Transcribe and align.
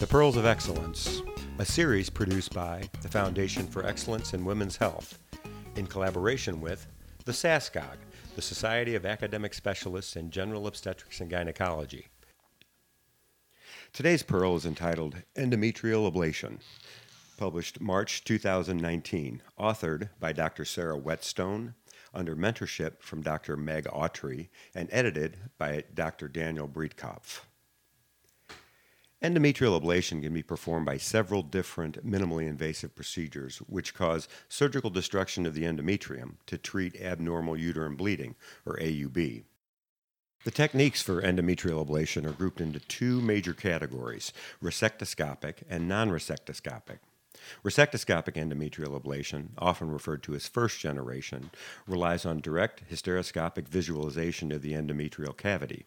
The 0.00 0.06
Pearls 0.06 0.38
of 0.38 0.46
Exxcellence, 0.46 1.20
a 1.58 1.64
series 1.66 2.08
produced 2.08 2.54
by 2.54 2.88
the 3.02 3.08
Foundation 3.08 3.66
for 3.66 3.82
Exxcellence 3.82 4.32
in 4.32 4.46
Women's 4.46 4.78
Health 4.78 5.18
in 5.76 5.86
collaboration 5.86 6.62
with 6.62 6.86
the 7.26 7.32
SASGOG, 7.32 7.98
the 8.34 8.40
Society 8.40 8.94
of 8.94 9.04
Academic 9.04 9.52
Specialists 9.52 10.16
in 10.16 10.30
General 10.30 10.66
Obstetrics 10.66 11.20
and 11.20 11.28
Gynecology. 11.28 12.06
Today's 13.92 14.22
Pearl 14.22 14.56
is 14.56 14.64
entitled 14.64 15.16
Endometrial 15.36 16.10
Ablation, 16.10 16.60
published 17.36 17.78
March 17.78 18.24
2019, 18.24 19.42
authored 19.58 20.08
by 20.18 20.32
Dr. 20.32 20.64
Sarah 20.64 20.96
Whetstone 20.96 21.74
under 22.14 22.34
mentorship 22.34 23.02
from 23.02 23.20
Dr. 23.20 23.54
Meg 23.54 23.84
Autry 23.84 24.48
and 24.74 24.88
edited 24.90 25.36
by 25.58 25.84
Dr. 25.92 26.26
Daniel 26.26 26.66
Breitkopf. 26.66 27.40
Endometrial 29.22 29.78
ablation 29.78 30.22
can 30.22 30.32
be 30.32 30.42
performed 30.42 30.86
by 30.86 30.96
several 30.96 31.42
different 31.42 32.06
minimally 32.06 32.46
invasive 32.48 32.94
procedures, 32.94 33.58
which 33.66 33.92
cause 33.92 34.28
surgical 34.48 34.88
destruction 34.88 35.44
of 35.44 35.52
the 35.52 35.64
endometrium 35.64 36.36
to 36.46 36.56
treat 36.56 36.98
abnormal 36.98 37.54
uterine 37.54 37.96
bleeding, 37.96 38.34
or 38.64 38.78
AUB. 38.78 39.44
The 40.44 40.50
techniques 40.50 41.02
for 41.02 41.20
endometrial 41.20 41.86
ablation 41.86 42.24
are 42.26 42.32
grouped 42.32 42.62
into 42.62 42.80
two 42.80 43.20
major 43.20 43.52
categories 43.52 44.32
resectoscopic 44.62 45.56
and 45.68 45.86
non 45.86 46.08
resectoscopic. 46.08 47.00
Resectoscopic 47.62 48.36
endometrial 48.36 48.98
ablation, 48.98 49.48
often 49.58 49.90
referred 49.90 50.22
to 50.22 50.34
as 50.34 50.48
first 50.48 50.80
generation, 50.80 51.50
relies 51.86 52.24
on 52.24 52.40
direct 52.40 52.90
hysteroscopic 52.90 53.68
visualization 53.68 54.50
of 54.50 54.62
the 54.62 54.72
endometrial 54.72 55.36
cavity. 55.36 55.84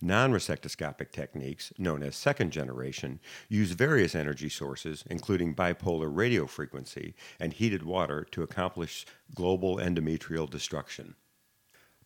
Non 0.00 0.32
resectoscopic 0.32 1.10
techniques, 1.10 1.72
known 1.78 2.02
as 2.02 2.16
second 2.16 2.50
generation, 2.50 3.20
use 3.48 3.72
various 3.72 4.14
energy 4.14 4.48
sources, 4.48 5.04
including 5.08 5.54
bipolar 5.54 6.12
radiofrequency 6.12 7.14
and 7.40 7.52
heated 7.52 7.82
water, 7.82 8.26
to 8.30 8.42
accomplish 8.42 9.06
global 9.34 9.76
endometrial 9.76 10.48
destruction. 10.48 11.14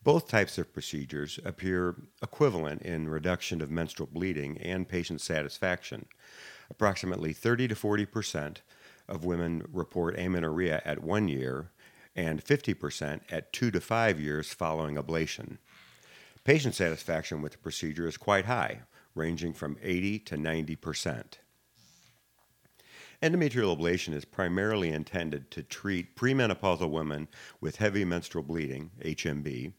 Both 0.02 0.28
types 0.28 0.56
of 0.56 0.72
procedures 0.72 1.38
appear 1.44 1.94
equivalent 2.22 2.82
in 2.82 3.08
reduction 3.08 3.60
of 3.60 3.70
menstrual 3.70 4.08
bleeding 4.10 4.56
and 4.58 4.88
patient 4.88 5.20
satisfaction. 5.20 6.06
Approximately 6.70 7.34
30 7.34 7.68
to 7.68 7.74
40 7.74 8.06
percent 8.06 8.62
of 9.08 9.24
women 9.24 9.66
report 9.70 10.18
amenorrhea 10.18 10.80
at 10.84 11.02
one 11.02 11.28
year 11.28 11.70
and 12.16 12.42
50 12.42 12.74
percent 12.74 13.22
at 13.30 13.52
two 13.52 13.70
to 13.70 13.80
five 13.80 14.18
years 14.18 14.52
following 14.54 14.96
ablation. 14.96 15.58
Patient 16.44 16.74
satisfaction 16.74 17.42
with 17.42 17.52
the 17.52 17.58
procedure 17.58 18.08
is 18.08 18.16
quite 18.16 18.46
high, 18.46 18.82
ranging 19.14 19.52
from 19.52 19.76
80 19.82 20.20
to 20.20 20.36
90 20.36 20.76
percent. 20.76 21.38
Endometrial 23.22 23.78
ablation 23.78 24.14
is 24.14 24.24
primarily 24.24 24.88
intended 24.88 25.50
to 25.50 25.62
treat 25.62 26.16
premenopausal 26.16 26.90
women 26.90 27.28
with 27.60 27.76
heavy 27.76 28.02
menstrual 28.02 28.42
bleeding, 28.42 28.90
HMB, 29.04 29.74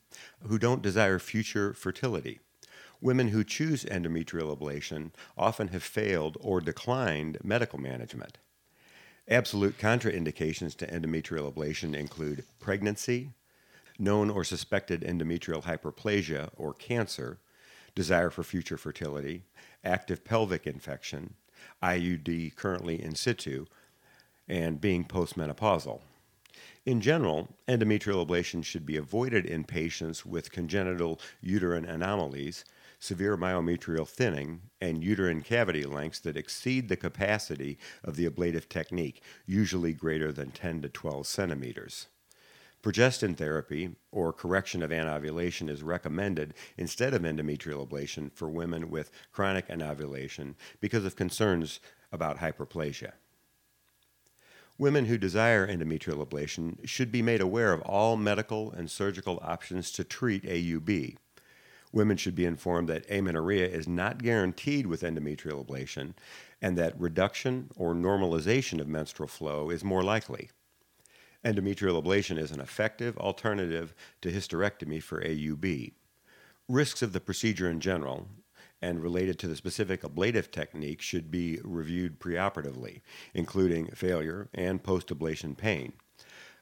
who 0.48 0.60
don't 0.60 0.84
desire 0.84 1.18
future 1.18 1.74
fertility. 1.74 2.40
Women 3.02 3.30
who 3.30 3.44
choose 3.44 3.84
endometrial 3.86 4.56
ablation 4.56 5.10
often 5.36 5.70
have 5.70 5.82
failed 5.82 6.38
or 6.40 6.62
declined 6.62 7.40
medical 7.44 7.80
management. 7.80 8.38
Absolute 9.28 9.80
contraindications 9.80 10.76
to 10.76 10.86
endometrial 10.86 11.52
ablation 11.52 11.96
include 11.96 12.44
pregnancy, 12.60 13.32
known 14.02 14.30
or 14.30 14.44
suspected 14.44 15.02
endometrial 15.02 15.64
hyperplasia 15.64 16.50
or 16.58 16.74
cancer, 16.74 17.40
desire 17.94 18.30
for 18.30 18.44
future 18.44 18.78
fertility, 18.78 19.44
active 19.84 20.26
pelvic 20.26 20.66
infection, 20.66 21.36
IUD 21.84 22.56
currently 22.56 23.02
in 23.02 23.14
situ, 23.16 23.66
and 24.48 24.82
being 24.82 25.06
postmenopausal. 25.06 26.02
In 26.86 27.00
general, 27.00 27.56
endometrial 27.68 28.26
ablation 28.26 28.66
should 28.66 28.86
be 28.86 28.98
avoided 28.98 29.46
in 29.46 29.64
patients 29.64 30.26
with 30.26 30.52
congenital 30.52 31.20
uterine 31.40 31.86
anomalies, 31.86 32.66
severe 33.00 33.38
myometrial 33.38 34.08
thinning, 34.08 34.62
and 34.82 35.04
uterine 35.04 35.42
cavity 35.42 35.84
lengths 35.84 36.20
that 36.20 36.38
exceed 36.38 36.90
the 36.90 36.98
capacity 36.98 37.78
of 38.04 38.16
the 38.16 38.26
ablative 38.26 38.68
technique, 38.68 39.22
usually 39.46 39.94
greater 39.94 40.32
than 40.32 40.50
10 40.50 40.82
to 40.82 40.90
12 40.90 41.28
centimeters. 41.28 42.08
Progestin 42.82 43.38
therapy 43.38 43.92
or 44.12 44.34
correction 44.34 44.82
of 44.82 44.92
anovulation 44.92 45.70
is 45.70 45.84
recommended 45.84 46.56
instead 46.78 47.14
of 47.14 47.22
endometrial 47.22 47.88
ablation 47.88 48.32
for 48.34 48.50
women 48.50 48.90
with 48.90 49.12
chronic 49.32 49.70
anovulation 49.70 50.56
because 50.80 51.06
of 51.06 51.16
concerns 51.16 51.80
about 52.12 52.40
hyperplasia. 52.40 53.14
Women 54.80 55.06
who 55.06 55.20
desire 55.20 55.68
endometrial 55.68 56.26
ablation 56.26 56.78
should 56.88 57.12
be 57.12 57.22
made 57.22 57.40
aware 57.40 57.72
of 57.72 57.82
all 57.82 58.18
medical 58.18 58.72
and 58.72 58.90
surgical 58.90 59.40
options 59.44 59.92
to 59.92 60.04
treat 60.04 60.44
AUB. 60.44 61.18
Women 61.92 62.18
should 62.18 62.36
be 62.36 62.46
informed 62.46 62.90
that 62.90 63.06
amenorrhea 63.12 63.68
is 63.68 63.88
not 63.88 64.24
guaranteed 64.24 64.88
with 64.88 65.04
endometrial 65.04 65.64
ablation 65.64 66.14
and 66.62 66.78
that 66.80 67.00
reduction 67.00 67.70
or 67.76 67.94
normalization 67.94 68.80
of 68.82 68.88
menstrual 68.88 69.28
flow 69.28 69.70
is 69.70 69.84
more 69.84 70.04
likely. 70.04 70.50
Endometrial 71.44 72.02
ablation 72.02 72.38
is 72.38 72.52
an 72.52 72.62
effective 72.62 73.18
alternative 73.18 73.96
to 74.22 74.32
hysterectomy 74.32 75.02
for 75.02 75.22
AUB. 75.24 75.94
Risks 76.70 77.02
of 77.02 77.14
the 77.14 77.20
procedure 77.20 77.70
in 77.70 77.80
general 77.80 78.28
and 78.82 79.02
related 79.02 79.40
to 79.40 79.48
the 79.48 79.56
specific 79.56 80.04
ablative 80.04 80.52
technique 80.52 81.02
should 81.02 81.32
be 81.32 81.60
reviewed 81.64 82.20
preoperatively, 82.20 83.02
including 83.34 83.88
failure 83.88 84.50
and 84.54 84.84
post 84.84 85.08
ablation 85.08 85.58
pain. 85.58 85.94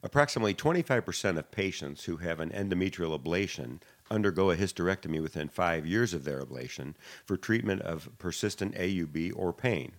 Approximately 0.01 0.53
25% 0.53 1.37
of 1.37 1.51
patients 1.51 2.05
who 2.05 2.17
have 2.17 2.39
an 2.39 2.51
endometrial 2.51 3.19
ablation 3.19 3.81
undergo 4.09 4.49
a 4.49 4.55
hysterectomy 4.55 5.21
within 5.21 5.49
five 5.49 5.85
years 5.85 6.13
of 6.13 6.23
their 6.23 6.41
ablation 6.41 6.95
for 7.25 7.35
treatment 7.35 7.81
of 7.81 8.09
persistent 8.17 8.75
AUB 8.75 9.33
or 9.35 9.51
pain. 9.51 9.91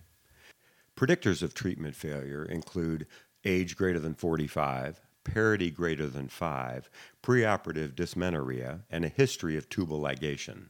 Predictors 0.95 1.43
of 1.43 1.53
treatment 1.53 1.95
failure 1.95 2.43
include 2.43 3.05
age 3.45 3.75
greater 3.75 3.99
than 3.99 4.13
45, 4.13 5.01
parity 5.23 5.69
greater 5.69 6.07
than 6.07 6.27
5, 6.27 6.89
preoperative 7.21 7.95
dysmenorrhea, 7.95 8.81
and 8.89 9.05
a 9.05 9.09
history 9.09 9.57
of 9.57 9.69
tubal 9.69 9.99
ligation. 9.99 10.69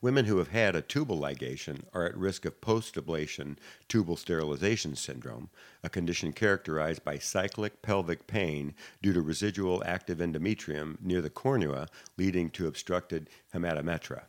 Women 0.00 0.24
who 0.24 0.38
have 0.38 0.48
had 0.48 0.74
a 0.74 0.82
tubal 0.82 1.20
ligation 1.20 1.84
are 1.92 2.04
at 2.04 2.16
risk 2.16 2.44
of 2.44 2.60
post 2.60 2.96
ablation 2.96 3.56
tubal 3.86 4.16
sterilization 4.16 4.96
syndrome, 4.96 5.50
a 5.84 5.88
condition 5.88 6.32
characterized 6.32 7.04
by 7.04 7.18
cyclic 7.18 7.80
pelvic 7.80 8.26
pain 8.26 8.74
due 9.02 9.12
to 9.12 9.20
residual 9.20 9.84
active 9.86 10.18
endometrium 10.18 11.00
near 11.00 11.20
the 11.20 11.30
cornua, 11.30 11.88
leading 12.16 12.50
to 12.50 12.66
obstructed 12.66 13.30
hematometra. 13.54 14.22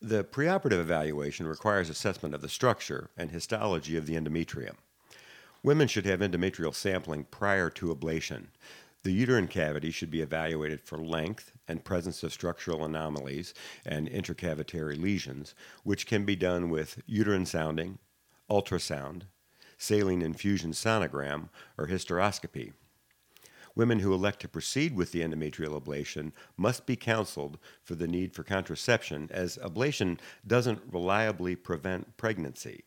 The 0.00 0.22
preoperative 0.22 0.78
evaluation 0.78 1.48
requires 1.48 1.90
assessment 1.90 2.34
of 2.34 2.42
the 2.42 2.48
structure 2.48 3.10
and 3.16 3.30
histology 3.30 3.96
of 3.96 4.06
the 4.06 4.14
endometrium. 4.14 4.76
Women 5.66 5.88
should 5.88 6.06
have 6.06 6.20
endometrial 6.20 6.72
sampling 6.72 7.24
prior 7.24 7.70
to 7.70 7.92
ablation. 7.92 8.50
The 9.02 9.10
uterine 9.10 9.48
cavity 9.48 9.90
should 9.90 10.12
be 10.12 10.20
evaluated 10.20 10.80
for 10.80 10.96
length 10.96 11.50
and 11.66 11.82
presence 11.82 12.22
of 12.22 12.32
structural 12.32 12.84
anomalies 12.84 13.52
and 13.84 14.08
intracavitary 14.08 14.96
lesions, 14.96 15.56
which 15.82 16.06
can 16.06 16.24
be 16.24 16.36
done 16.36 16.70
with 16.70 17.02
uterine 17.04 17.46
sounding, 17.46 17.98
ultrasound, 18.48 19.22
saline 19.76 20.22
infusion 20.22 20.70
sonogram, 20.70 21.48
or 21.76 21.88
hysteroscopy. 21.88 22.72
Women 23.74 23.98
who 23.98 24.14
elect 24.14 24.38
to 24.42 24.48
proceed 24.48 24.94
with 24.94 25.10
the 25.10 25.22
endometrial 25.22 25.82
ablation 25.82 26.30
must 26.56 26.86
be 26.86 26.94
counseled 26.94 27.58
for 27.82 27.96
the 27.96 28.06
need 28.06 28.36
for 28.36 28.44
contraception, 28.44 29.28
as 29.32 29.58
ablation 29.60 30.20
doesn't 30.46 30.92
reliably 30.92 31.56
prevent 31.56 32.16
pregnancy. 32.16 32.84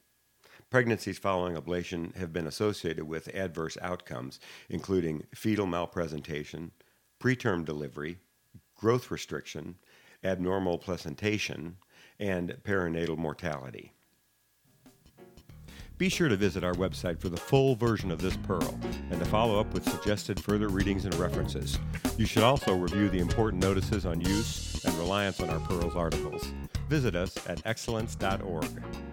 Pregnancies 0.70 1.18
following 1.18 1.56
ablation 1.56 2.16
have 2.16 2.32
been 2.32 2.46
associated 2.46 3.06
with 3.06 3.28
adverse 3.30 3.76
outcomes, 3.82 4.40
including 4.70 5.24
fetal 5.34 5.66
malpresentation, 5.66 6.70
preterm 7.20 7.66
delivery, 7.66 8.20
growth 8.76 9.10
restriction, 9.10 9.76
abnormal 10.24 10.78
placentation, 10.78 11.78
and 12.20 12.56
perinatal 12.64 13.18
mortality. 13.18 13.94
Be 15.98 16.08
sure 16.08 16.30
to 16.30 16.38
visit 16.38 16.64
our 16.64 16.76
website 16.76 17.20
for 17.20 17.28
the 17.28 17.36
full 17.36 17.76
version 17.76 18.12
of 18.12 18.22
this 18.22 18.38
Pearl 18.38 18.80
and 19.10 19.20
to 19.20 19.26
follow 19.26 19.60
up 19.60 19.74
with 19.74 19.90
suggested 19.90 20.40
further 20.40 20.70
readings 20.70 21.04
and 21.04 21.14
references. 21.16 21.78
You 22.18 22.26
should 22.26 22.44
also 22.44 22.74
review 22.74 23.10
the 23.10 23.20
important 23.20 23.62
notices 23.62 24.06
on 24.06 24.22
use 24.22 24.86
and 24.86 24.94
reliance 24.96 25.42
on 25.42 25.50
our 25.50 25.60
Pearls 25.60 25.96
articles. 25.96 26.54
Visit 26.88 27.16
us 27.16 27.36
at 27.50 27.62
exxcellence.org. 27.64 29.09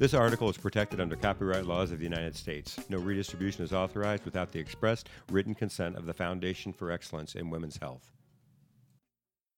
This 0.00 0.14
article 0.14 0.48
is 0.48 0.56
protected 0.56 0.98
under 0.98 1.14
copyright 1.14 1.66
laws 1.66 1.92
of 1.92 1.98
the 1.98 2.04
United 2.04 2.34
States. 2.34 2.80
No 2.88 2.96
redistribution 2.96 3.62
is 3.62 3.74
authorized 3.74 4.24
without 4.24 4.50
the 4.50 4.58
expressed 4.58 5.10
written 5.30 5.54
consent 5.54 5.94
of 5.94 6.06
the 6.06 6.14
Foundation 6.14 6.72
for 6.72 6.88
Exxcellence 6.88 7.36
in 7.36 7.50
Women's 7.50 7.76
Health. 7.76 8.10